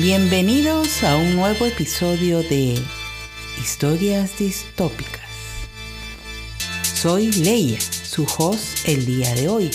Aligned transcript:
Bienvenidos 0.00 1.04
a 1.04 1.18
un 1.18 1.36
nuevo 1.36 1.66
episodio 1.66 2.42
de 2.42 2.82
Historias 3.60 4.38
Distópicas. 4.38 5.28
Soy 6.94 7.30
Leia, 7.32 7.78
su 7.78 8.24
host 8.38 8.88
el 8.88 9.04
día 9.04 9.34
de 9.34 9.50
hoy. 9.50 9.70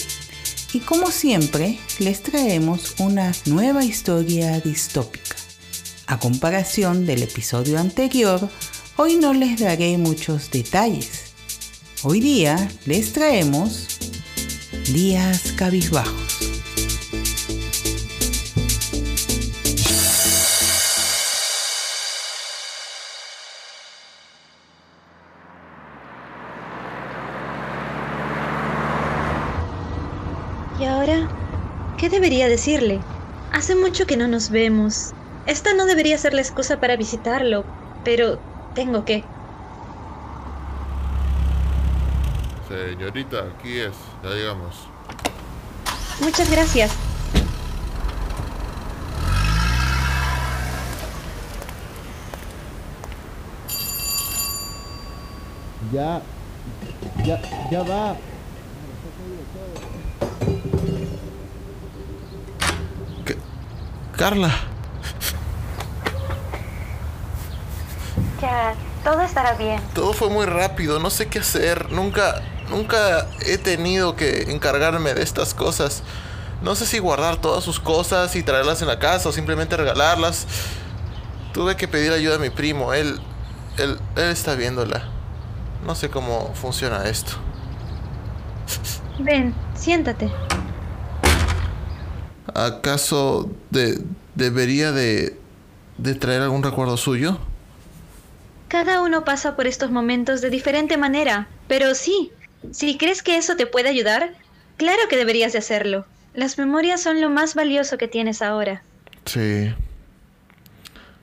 Y 0.73 0.79
como 0.79 1.11
siempre, 1.11 1.77
les 1.99 2.23
traemos 2.23 2.95
una 2.97 3.33
nueva 3.45 3.85
historia 3.85 4.59
distópica. 4.61 5.35
A 6.07 6.17
comparación 6.17 7.05
del 7.05 7.21
episodio 7.21 7.77
anterior, 7.77 8.49
hoy 8.95 9.17
no 9.17 9.31
les 9.31 9.59
daré 9.59 9.95
muchos 9.99 10.49
detalles. 10.49 11.35
Hoy 12.01 12.19
día 12.19 12.67
les 12.87 13.13
traemos 13.13 13.99
Días 14.91 15.51
Cabizbajos. 15.55 16.24
¿Y 30.79 30.83
ahora? 30.83 31.29
¿Qué 31.97 32.09
debería 32.09 32.49
decirle? 32.49 32.99
Hace 33.53 33.75
mucho 33.75 34.05
que 34.05 34.17
no 34.17 34.27
nos 34.27 34.49
vemos. 34.49 35.13
Esta 35.45 35.73
no 35.73 35.85
debería 35.85 36.17
ser 36.17 36.33
la 36.33 36.41
excusa 36.41 36.81
para 36.81 36.97
visitarlo, 36.97 37.63
pero 38.03 38.39
tengo 38.73 39.05
que. 39.05 39.23
Señorita, 42.67 43.45
aquí 43.55 43.79
es, 43.79 43.93
ya 44.21 44.29
llegamos. 44.31 44.89
Muchas 46.19 46.51
gracias. 46.51 46.91
Ya, 55.93 56.21
ya, 57.23 57.41
ya 57.71 57.83
va. 57.83 58.17
Carla. 64.17 64.51
Ya, 68.41 68.75
todo 69.03 69.21
estará 69.21 69.53
bien. 69.55 69.81
Todo 69.93 70.13
fue 70.13 70.29
muy 70.29 70.45
rápido, 70.45 70.99
no 70.99 71.09
sé 71.09 71.27
qué 71.27 71.39
hacer. 71.39 71.91
Nunca, 71.91 72.41
nunca 72.69 73.27
he 73.45 73.57
tenido 73.57 74.15
que 74.15 74.51
encargarme 74.51 75.13
de 75.13 75.23
estas 75.23 75.53
cosas. 75.53 76.03
No 76.61 76.75
sé 76.75 76.85
si 76.85 76.99
guardar 76.99 77.37
todas 77.37 77.63
sus 77.63 77.79
cosas 77.79 78.35
y 78.35 78.43
traerlas 78.43 78.81
en 78.81 78.87
la 78.87 78.99
casa 78.99 79.29
o 79.29 79.31
simplemente 79.31 79.75
regalarlas. 79.75 80.47
Tuve 81.53 81.75
que 81.75 81.87
pedir 81.87 82.11
ayuda 82.11 82.35
a 82.35 82.39
mi 82.39 82.49
primo. 82.49 82.93
Él, 82.93 83.19
él, 83.77 83.99
él 84.15 84.29
está 84.29 84.55
viéndola. 84.55 85.03
No 85.85 85.93
sé 85.93 86.09
cómo 86.09 86.53
funciona 86.55 87.05
esto. 87.05 87.33
Ven, 89.19 89.53
siéntate. 89.75 90.31
¿Acaso 92.53 93.49
de, 93.71 94.01
debería 94.35 94.91
de, 94.91 95.37
de 95.97 96.15
traer 96.15 96.41
algún 96.41 96.63
recuerdo 96.63 96.97
suyo? 96.97 97.39
Cada 98.67 99.01
uno 99.01 99.23
pasa 99.23 99.55
por 99.55 99.67
estos 99.67 99.91
momentos 99.91 100.41
de 100.41 100.49
diferente 100.49 100.97
manera, 100.97 101.47
pero 101.67 101.95
sí, 101.95 102.31
si 102.71 102.97
crees 102.97 103.23
que 103.23 103.37
eso 103.37 103.55
te 103.55 103.67
puede 103.67 103.89
ayudar, 103.89 104.33
claro 104.77 105.01
que 105.09 105.17
deberías 105.17 105.53
de 105.53 105.59
hacerlo. 105.59 106.05
Las 106.33 106.57
memorias 106.57 107.01
son 107.01 107.21
lo 107.21 107.29
más 107.29 107.55
valioso 107.55 107.97
que 107.97 108.07
tienes 108.07 108.41
ahora. 108.41 108.83
Sí. 109.25 109.73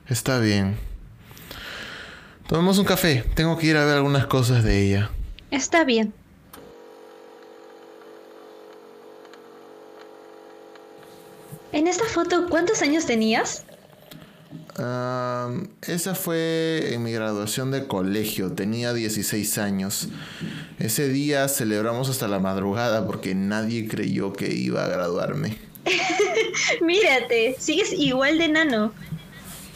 Está 0.07 0.39
bien. 0.39 0.77
Tomemos 2.47 2.77
un 2.77 2.85
café. 2.85 3.23
Tengo 3.35 3.57
que 3.57 3.67
ir 3.67 3.77
a 3.77 3.85
ver 3.85 3.95
algunas 3.95 4.25
cosas 4.25 4.63
de 4.63 4.81
ella. 4.85 5.09
Está 5.51 5.83
bien. 5.83 6.13
En 11.83 11.89
esta 11.89 12.05
foto, 12.05 12.47
¿cuántos 12.49 12.81
años 12.81 13.05
tenías? 13.05 13.65
Esa 15.85 16.15
fue 16.15 16.93
en 16.93 17.03
mi 17.03 17.11
graduación 17.11 17.71
de 17.71 17.87
colegio. 17.87 18.53
Tenía 18.53 18.93
16 18.93 19.57
años. 19.57 20.07
Ese 20.79 21.09
día 21.09 21.45
celebramos 21.49 22.07
hasta 22.09 22.29
la 22.29 22.39
madrugada 22.39 23.05
porque 23.05 23.35
nadie 23.35 23.89
creyó 23.89 24.31
que 24.31 24.49
iba 24.53 24.85
a 24.85 24.87
graduarme. 24.87 25.57
Mírate, 26.81 27.57
sigues 27.59 27.91
igual 27.91 28.37
de 28.37 28.47
nano. 28.47 28.93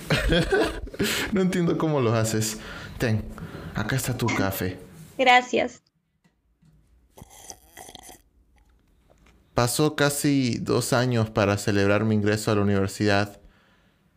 No 1.34 1.41
entiendo 1.41 1.78
cómo 1.78 2.00
lo 2.00 2.13
haces. 2.13 2.57
Ten, 3.00 3.22
acá 3.75 3.97
está 3.97 4.16
tu 4.16 4.28
café. 4.28 4.79
Gracias. 5.17 5.81
Pasó 9.57 9.95
casi 9.95 10.59
dos 10.59 10.94
años 10.94 11.31
para 11.31 11.57
celebrar 11.57 12.06
mi 12.06 12.13
ingreso 12.13 12.51
a 12.51 12.56
la 12.56 12.62
universidad. 12.62 13.41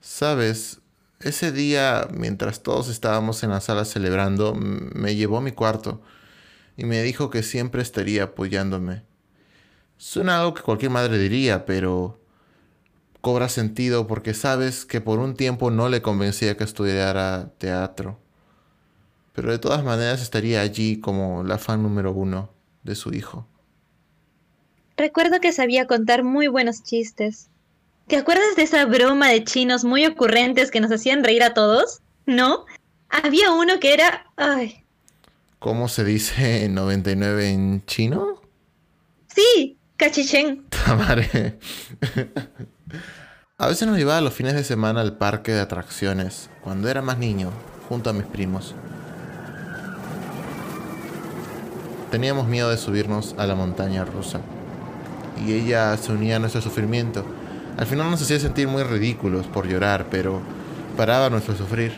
Sabes, 0.03 0.83
ese 1.19 1.51
día, 1.51 2.09
mientras 2.13 2.63
todos 2.63 2.91
estábamos 2.91 3.43
en 3.43 3.49
la 3.49 3.63
sala 3.63 3.87
celebrando, 3.87 4.55
me 4.55 5.17
llevó 5.17 5.39
a 5.39 5.41
mi 5.41 5.53
cuarto 5.53 6.03
y 6.77 6.85
me 6.85 7.03
dijo 7.03 7.31
que 7.31 7.43
siempre 7.43 7.81
estaría 7.81 8.25
apoyándome. 8.25 9.03
Suena 9.97 10.41
algo 10.41 10.53
que 10.53 10.61
cualquier 10.61 10.91
madre 10.91 11.17
diría, 11.17 11.65
pero 11.65 12.21
cobra 13.23 13.49
sentido 13.49 14.07
porque 14.07 14.35
sabes 14.35 14.85
que 14.85 15.01
por 15.01 15.21
un 15.21 15.37
tiempo 15.37 15.71
no 15.71 15.89
le 15.89 16.03
convencía 16.03 16.59
que 16.59 16.65
estudiara 16.65 17.51
teatro. 17.57 18.21
Pero 19.33 19.51
de 19.51 19.59
todas 19.59 19.83
maneras 19.85 20.21
estaría 20.21 20.61
allí 20.61 21.01
como 21.01 21.45
la 21.45 21.57
fan 21.57 21.83
número 21.83 22.13
uno 22.13 22.51
de 22.83 22.95
su 22.95 23.15
hijo. 23.15 23.50
Recuerdo 25.01 25.41
que 25.41 25.51
sabía 25.51 25.87
contar 25.87 26.25
muy 26.25 26.47
buenos 26.47 26.83
chistes. 26.83 27.49
¿Te 28.07 28.19
acuerdas 28.19 28.55
de 28.55 28.65
esa 28.65 28.85
broma 28.85 29.29
de 29.29 29.43
chinos 29.45 29.83
muy 29.83 30.05
ocurrentes 30.05 30.71
que 30.71 30.79
nos 30.79 30.93
hacían 30.93 31.25
reír 31.25 31.43
a 31.43 31.55
todos? 31.55 32.03
¿No? 32.27 32.67
Había 33.09 33.51
uno 33.51 33.81
que 33.81 33.95
era... 33.95 34.27
Ay. 34.37 34.85
¿Cómo 35.59 35.89
se 35.89 36.05
dice 36.05 36.69
99 36.69 37.49
en 37.49 37.83
chino? 37.87 38.43
Sí, 39.35 39.79
cachichén. 39.97 40.67
Tamare. 40.85 41.59
A 43.57 43.69
veces 43.69 43.89
nos 43.89 43.97
llevaba 43.97 44.21
los 44.21 44.35
fines 44.35 44.53
de 44.53 44.65
semana 44.65 45.01
al 45.01 45.17
parque 45.17 45.53
de 45.53 45.61
atracciones, 45.61 46.51
cuando 46.61 46.91
era 46.91 47.01
más 47.01 47.17
niño, 47.17 47.51
junto 47.89 48.11
a 48.11 48.13
mis 48.13 48.27
primos. 48.27 48.75
Teníamos 52.11 52.49
miedo 52.49 52.69
de 52.69 52.77
subirnos 52.77 53.35
a 53.39 53.47
la 53.47 53.55
montaña 53.55 54.05
rusa, 54.05 54.43
y 55.47 55.53
ella 55.53 55.97
se 55.97 56.13
unía 56.13 56.37
a 56.37 56.39
nuestro 56.39 56.61
sufrimiento. 56.61 57.25
Al 57.77 57.87
final 57.87 58.11
nos 58.11 58.23
hacía 58.23 58.39
sentir 58.39 58.69
muy 58.69 58.83
ridículos 58.83 59.47
por 59.47 59.67
llorar, 59.67 60.07
pero 60.11 60.41
paraba 60.97 61.31
nuestro 61.31 61.57
sufrir. 61.57 61.93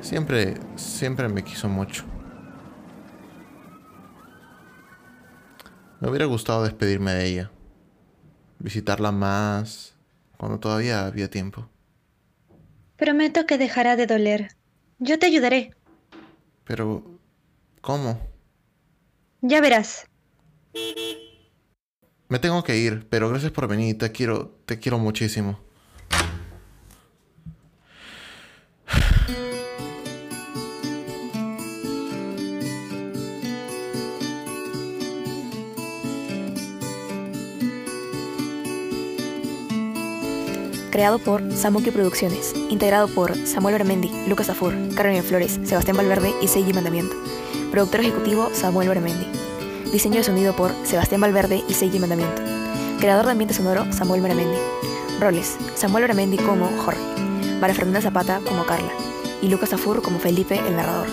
Siempre, 0.00 0.54
siempre 0.76 1.28
me 1.28 1.44
quiso 1.44 1.68
mucho. 1.68 2.04
Me 6.00 6.08
hubiera 6.08 6.24
gustado 6.24 6.64
despedirme 6.64 7.12
de 7.12 7.26
ella, 7.26 7.50
visitarla 8.58 9.12
más, 9.12 9.94
cuando 10.38 10.58
todavía 10.58 11.06
había 11.06 11.28
tiempo. 11.28 11.68
Prometo 12.96 13.44
que 13.44 13.58
dejará 13.58 13.96
de 13.96 14.06
doler. 14.06 14.56
Yo 14.98 15.18
te 15.18 15.26
ayudaré. 15.26 15.74
Pero, 16.64 17.04
¿cómo? 17.82 18.18
Ya 19.42 19.60
verás. 19.60 20.06
Me 22.30 22.38
tengo 22.38 22.62
que 22.62 22.78
ir, 22.78 23.08
pero 23.10 23.28
gracias 23.28 23.50
por 23.50 23.66
venir, 23.66 23.98
te 23.98 24.12
quiero, 24.12 24.52
te 24.64 24.78
quiero 24.78 25.00
muchísimo. 25.00 25.58
Creado 40.92 41.18
por 41.18 41.52
Samuki 41.56 41.90
Producciones. 41.90 42.54
Integrado 42.68 43.08
por 43.08 43.34
Samuel 43.44 43.72
Bermendi, 43.74 44.10
Lucas 44.28 44.50
Afur, 44.50 44.72
Carolina 44.94 45.24
Flores, 45.24 45.58
Sebastián 45.64 45.96
Valverde 45.96 46.32
y 46.40 46.46
Seiji 46.46 46.72
Mandamiento. 46.72 47.16
Productor 47.72 48.00
ejecutivo 48.02 48.50
Samuel 48.52 48.88
Bermendi. 48.88 49.49
Diseño 49.92 50.18
de 50.18 50.24
sonido 50.24 50.54
por 50.54 50.72
Sebastián 50.84 51.20
Valverde 51.20 51.64
y 51.68 51.74
Seiji 51.74 51.98
Mandamiento. 51.98 52.42
Creador 53.00 53.24
de 53.24 53.32
ambiente 53.32 53.54
sonoro 53.54 53.92
Samuel 53.92 54.22
Bermendi. 54.22 54.56
Roles: 55.18 55.56
Samuel 55.74 56.06
Bermendi 56.06 56.36
como 56.36 56.68
Jorge, 56.84 57.00
María 57.60 57.74
Fernanda 57.74 58.00
Zapata 58.00 58.40
como 58.46 58.64
Carla 58.64 58.92
y 59.42 59.48
Lucas 59.48 59.72
Afur 59.72 60.00
como 60.00 60.20
Felipe 60.20 60.60
el 60.64 60.76
narrador. 60.76 61.08